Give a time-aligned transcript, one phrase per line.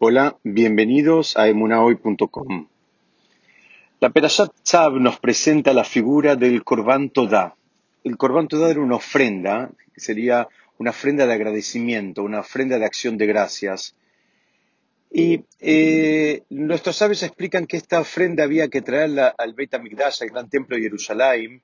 [0.00, 2.68] Hola, bienvenidos a emunahoy.com.
[3.98, 7.56] La Perashat Tzav nos presenta la figura del Korban Todá.
[8.04, 10.46] El Korban Todá era una ofrenda, sería
[10.78, 13.96] una ofrenda de agradecimiento, una ofrenda de acción de gracias.
[15.10, 20.28] Y eh, nuestros sabios explican que esta ofrenda había que traerla al Beit HaMikdash, al
[20.28, 21.60] gran templo de Jerusalén,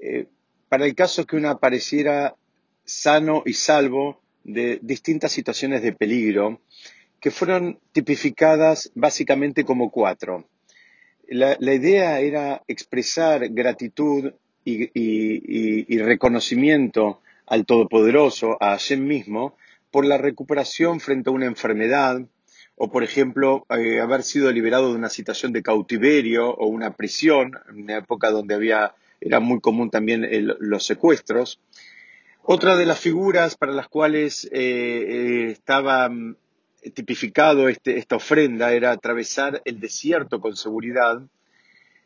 [0.00, 0.24] eh,
[0.70, 2.36] para el caso que uno apareciera
[2.86, 6.62] sano y salvo de distintas situaciones de peligro,
[7.20, 10.48] que fueron tipificadas básicamente como cuatro.
[11.28, 14.32] La, idea era expresar gratitud
[14.64, 19.56] y, reconocimiento al Todopoderoso, a Hashem mismo,
[19.90, 22.20] por la recuperación frente a una enfermedad,
[22.76, 27.52] o por ejemplo, eh, haber sido liberado de una situación de cautiverio o una prisión,
[27.70, 30.28] en una época donde había, era muy común también
[30.60, 31.60] los secuestros.
[32.42, 36.36] Otra de las figuras para las cuales eh, eh, estaba mm,
[36.90, 41.22] tipificado este, esta ofrenda era atravesar el desierto con seguridad.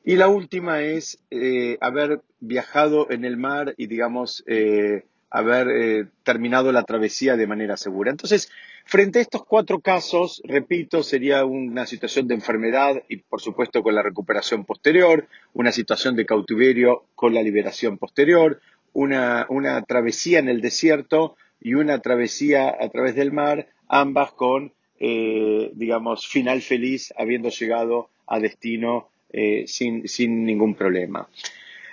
[0.04, 4.44] Y la última es eh, haber viajado en el mar y, digamos,
[5.28, 8.10] haber terminado la travesía de manera segura.
[8.10, 8.50] Entonces,
[8.86, 13.94] frente a estos cuatro casos, repito, sería una situación de enfermedad y, por supuesto, con
[13.94, 18.60] la recuperación posterior, una situación de cautiverio con la liberación posterior,
[18.92, 25.70] una, travesía en el desierto y una travesía a través del mar, ambas con, eh,
[25.74, 31.28] digamos, final feliz, habiendo llegado a destino eh, sin, ningún problema.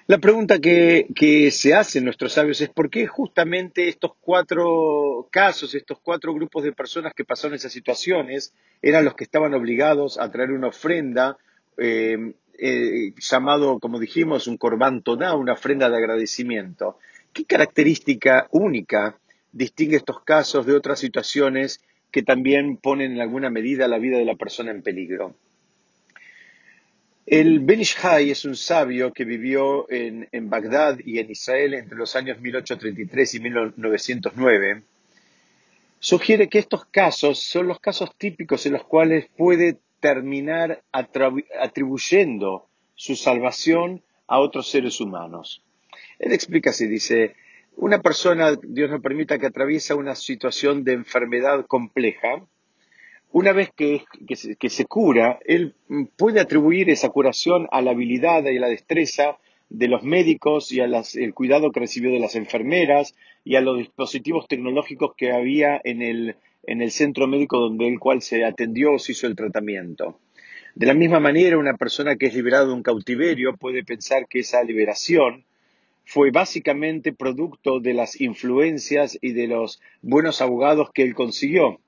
[0.08, 5.76] La pregunta que, que, se hacen nuestros sabios es por qué justamente estos cuatro casos,
[5.76, 10.32] estos cuatro grupos de personas que pasaron esas situaciones, eran los que estaban obligados a
[10.32, 11.38] traer una ofrenda
[11.78, 16.98] eh, eh, llamado, como dijimos, un corbán toná, una ofrenda de agradecimiento.
[17.32, 19.18] ¿Qué característica única
[19.52, 21.82] distingue estos casos de otras situaciones
[22.12, 25.36] que también ponen en alguna medida la vida de la persona en peligro?
[27.26, 31.98] El Ben Ishai es un sabio que vivió en, en, Bagdad y en Israel entre
[31.98, 34.84] los años 1833 y 1909.
[36.00, 43.16] Sugiere que estos casos son los casos típicos en los cuales puede terminar atribuyendo su
[43.16, 45.62] salvación a otros seres humanos.
[46.20, 47.36] Él explica así, dice,
[47.78, 52.44] una persona, Dios nos permita, que atraviesa una situación de enfermedad compleja,
[53.32, 54.04] una vez que,
[54.70, 55.76] se, cura, él
[56.18, 59.38] puede atribuir esa curación a la habilidad y a la destreza
[59.70, 61.04] de los médicos y al
[61.36, 66.36] cuidado que recibió de las enfermeras y a los dispositivos tecnológicos que había en el,
[66.64, 70.20] en el centro médico donde el cual se atendió o se hizo el tratamiento.
[70.74, 74.40] De la misma manera, una persona que es liberada de un cautiverio puede pensar que
[74.40, 75.44] esa liberación
[76.10, 81.82] fue básicamente producto de las influencias y de los buenos abogados que él consiguió.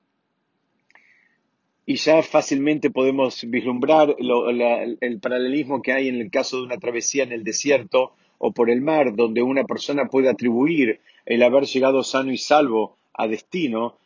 [1.86, 7.22] Y ya fácilmente podemos vislumbrar el paralelismo que hay en el caso de una travesía
[7.22, 12.02] en el desierto o por el mar, donde una persona puede atribuir el haber llegado
[12.02, 13.96] sano y salvo a destino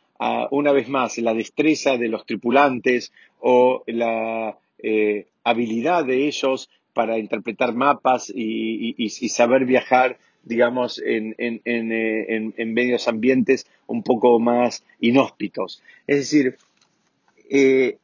[0.49, 3.11] una vez más, la destreza de los tripulantes
[3.41, 12.65] o la eh, habilidad de ellos para interpretar mapas y, saber viajar, digamos, en, eh,
[12.65, 15.83] medios ambientes un poco más inhóspitos.
[16.07, 16.57] Es decir,
[17.49, 17.97] eh,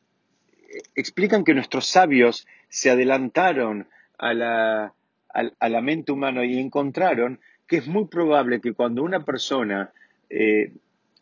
[0.94, 3.88] explican que nuestros sabios se adelantaron
[4.18, 4.94] a la,
[5.34, 9.94] a la, mente humana y encontraron que es muy probable que cuando una persona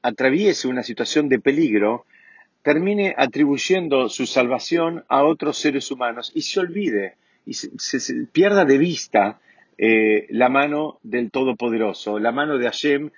[0.01, 2.05] atraviese una situación de peligro,
[2.63, 7.15] termine atribuyendo su salvación a otros seres humanos y se olvide
[7.49, 9.39] y se, pierda de vista
[9.79, 13.09] eh, la mano del Todopoderoso, la mano de Hashem,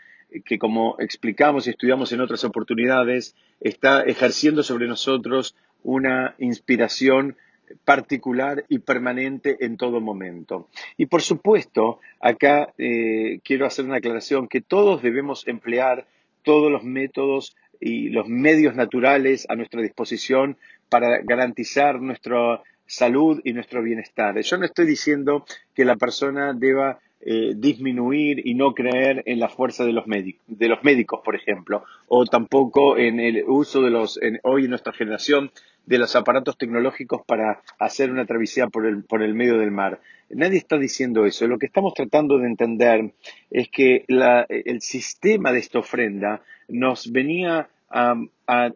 [0.46, 7.36] que como explicamos y estudiamos en otras oportunidades, está ejerciendo sobre nosotros una inspiración
[7.84, 10.70] particular y permanente en todo momento.
[10.96, 16.08] Y por supuesto, acá eh, quiero hacer una aclaración que todos debemos emplear
[16.44, 20.56] todos los métodos y los medios naturales a nuestra disposición
[20.88, 22.62] para garantizar nuestra
[22.92, 24.40] salud y nuestro bienestar.
[24.42, 29.48] Yo no estoy diciendo que la persona deba eh, disminuir y no creer en la
[29.48, 34.20] fuerza de los, de los médicos, por ejemplo, o tampoco en el uso de los,
[34.44, 35.52] hoy en nuestra generación,
[35.86, 40.00] de los aparatos tecnológicos para hacer una travesía por el, por el medio del mar.
[40.30, 41.48] Nadie está diciendo eso.
[41.48, 43.12] Lo que estamos tratando de entender
[43.50, 48.16] es que el sistema de esta ofrenda nos venía a,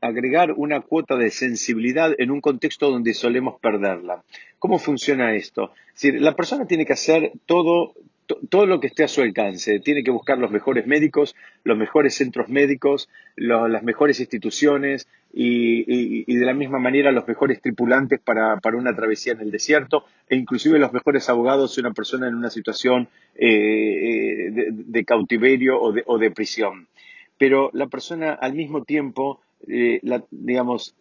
[0.01, 4.23] agregar una cuota de sensibilidad en un contexto donde solemos perderla.
[4.59, 5.73] ¿Cómo funciona esto?
[6.01, 7.93] La persona tiene que hacer todo
[8.49, 9.79] todo lo que esté a su alcance.
[9.79, 16.45] Tiene que buscar los mejores médicos, los mejores centros médicos, las mejores instituciones y, de
[16.45, 20.93] la misma manera los mejores tripulantes para, una travesía en el desierto e inclusive los
[20.93, 26.31] mejores abogados si una persona en una situación eh, de, cautiverio o de, o de
[26.31, 26.87] prisión.
[27.37, 29.99] Pero la persona al mismo tiempo, eh,
[30.31, 30.95] digamos,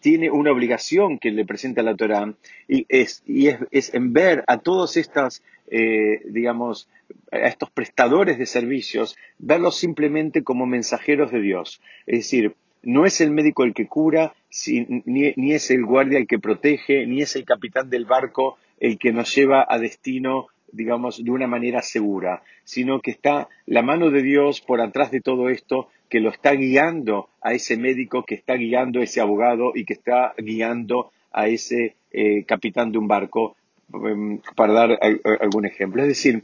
[0.00, 2.34] tiene una obligación que le presenta la Torá
[2.68, 6.88] y es, y es, en ver a todos estas, eh, digamos,
[7.32, 11.80] a estos prestadores de servicios, verlos simplemente como mensajeros de Dios.
[12.06, 14.34] Es decir, no es el médico el que cura,
[14.66, 18.98] ni, ni, es el guardia el que protege, ni es el capitán del barco el
[18.98, 24.10] que nos lleva a destino digamos, de una manera segura, sino que está la mano
[24.10, 28.34] de Dios por atrás de todo esto, que lo está guiando a ese médico, que
[28.34, 33.08] está guiando a ese abogado y que está guiando a ese eh, capitán de un
[33.08, 33.56] barco,
[33.92, 34.98] em, para dar
[35.40, 36.02] algún ejemplo.
[36.02, 36.42] Es decir,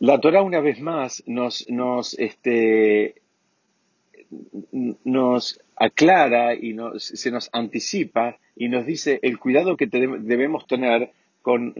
[0.00, 3.14] la Torah una vez más nos, nos, este,
[5.04, 11.10] nos aclara y se nos anticipa y nos dice el cuidado que debemos tener
[11.44, 11.74] con,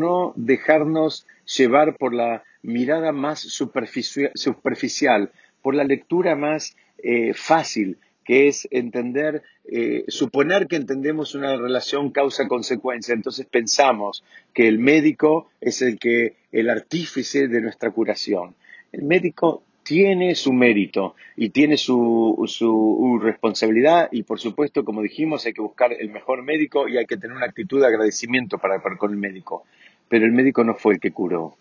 [0.00, 1.26] no dejarnos
[1.56, 5.30] llevar por la mirada más superficial,
[5.62, 12.10] por la lectura más eh, fácil, que es entender, eh, suponer que entendemos una relación
[12.10, 13.14] causa-consecuencia.
[13.14, 18.56] Entonces pensamos que el médico es el que, el artífice de nuestra curación.
[18.90, 25.46] El médico tiene su mérito y tiene su, su, responsabilidad y por supuesto, como dijimos,
[25.46, 28.80] hay que buscar el mejor médico y hay que tener una actitud de agradecimiento para,
[28.80, 29.64] con el médico.
[30.08, 31.54] Pero el médico no fue el que curó.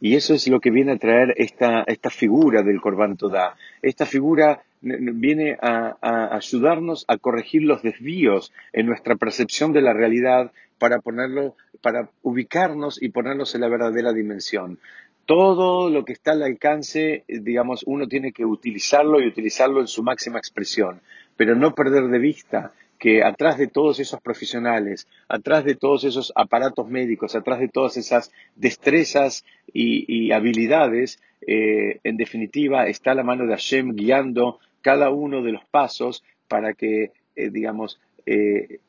[0.00, 3.54] Y eso es lo que viene a traer esta, esta figura del Corban Todá.
[3.82, 9.92] Esta figura viene a, a, ayudarnos a corregir los desvíos en nuestra percepción de la
[9.92, 14.78] realidad para ponerlo, para ubicarnos y ponernos en la verdadera dimensión
[15.28, 19.86] todo lo que está al alcance, eh, digamos, uno tiene que utilizarlo y utilizarlo en
[19.86, 21.02] su máxima expresión,
[21.36, 26.32] pero no perder de vista que atrás de todos esos profesionales, atrás de todos esos
[26.34, 33.44] aparatos médicos, atrás de todas esas destrezas y, habilidades, eh, en definitiva está la mano
[33.44, 38.80] de Hashem guiando cada uno de los pasos para que, eh, digamos, el,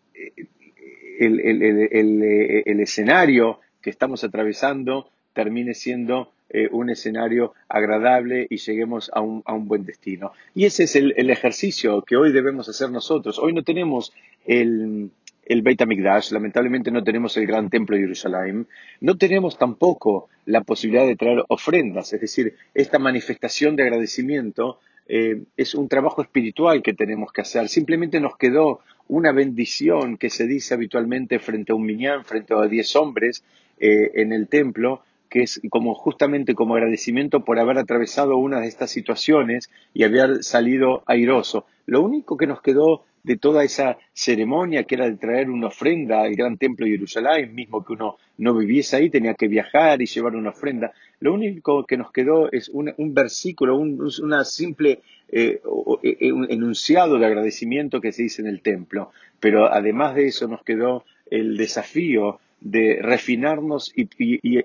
[2.80, 9.86] escenario que estamos atravesando termine siendo eh, un escenario agradable y lleguemos a un, buen
[9.86, 10.32] destino.
[10.56, 13.38] Y ese es el, ejercicio que hoy debemos hacer nosotros.
[13.40, 14.14] Hoy no tenemos
[14.46, 15.12] el,
[15.46, 18.68] el Beit HaMikdash, lamentablemente no tenemos el gran templo de Jerusalén,
[19.02, 24.80] no tenemos tampoco la posibilidad de traer ofrendas, es decir, esta manifestación de agradecimiento
[25.12, 27.68] eh, es un trabajo espiritual que tenemos que hacer.
[27.68, 32.68] Simplemente nos quedó una bendición que se dice habitualmente frente a un miñán, frente a
[32.68, 33.44] diez hombres
[33.80, 38.68] eh, en el templo, que es como justamente como agradecimiento por haber atravesado una de
[38.68, 41.66] estas situaciones y haber salido airoso.
[41.86, 46.22] Lo único que nos quedó de toda esa ceremonia que era de traer una ofrenda
[46.22, 50.06] al gran templo de Jerusalén, mismo que uno no viviese ahí, tenía que viajar y
[50.06, 50.94] llevar una ofrenda.
[51.20, 55.62] Lo único que nos quedó es un, versículo, un, una simple eh,
[56.02, 59.12] eh, un enunciado de agradecimiento que se dice en el templo.
[59.40, 64.10] Pero además de eso nos quedó el desafío de refinarnos y,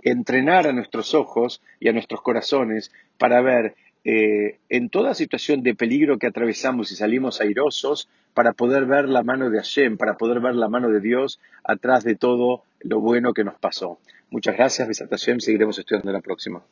[0.08, 3.75] entrenar a nuestros ojos y a nuestros corazones para ver
[4.05, 9.23] eh, en toda situación de peligro que atravesamos y salimos airosos, para poder ver la
[9.23, 13.33] mano de Hashem, para poder ver la mano de Dios atrás de todo lo bueno
[13.33, 13.99] que nos pasó.
[14.30, 16.62] Muchas gracias, Besat Hashem, seguiremos estudiando la próxima.